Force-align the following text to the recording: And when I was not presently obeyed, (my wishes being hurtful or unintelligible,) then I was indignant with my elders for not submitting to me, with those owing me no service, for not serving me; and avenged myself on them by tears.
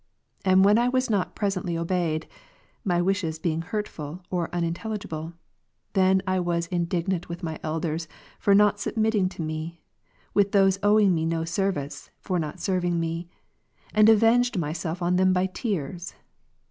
And 0.43 0.65
when 0.65 0.79
I 0.79 0.89
was 0.89 1.11
not 1.11 1.35
presently 1.35 1.77
obeyed, 1.77 2.25
(my 2.83 3.03
wishes 3.03 3.37
being 3.37 3.61
hurtful 3.61 4.23
or 4.31 4.49
unintelligible,) 4.51 5.33
then 5.93 6.23
I 6.25 6.39
was 6.39 6.65
indignant 6.71 7.29
with 7.29 7.43
my 7.43 7.59
elders 7.61 8.07
for 8.39 8.55
not 8.55 8.79
submitting 8.79 9.29
to 9.29 9.43
me, 9.43 9.83
with 10.33 10.53
those 10.53 10.79
owing 10.81 11.13
me 11.13 11.23
no 11.27 11.45
service, 11.45 12.09
for 12.19 12.39
not 12.39 12.59
serving 12.59 12.99
me; 12.99 13.29
and 13.93 14.09
avenged 14.09 14.57
myself 14.57 15.03
on 15.03 15.17
them 15.17 15.33
by 15.33 15.45
tears. 15.45 16.15